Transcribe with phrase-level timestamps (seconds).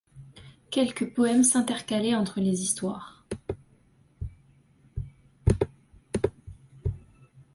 [0.71, 3.23] Quelques poèmes s’intercalaient entre les histoires.